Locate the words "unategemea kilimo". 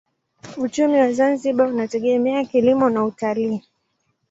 1.67-2.89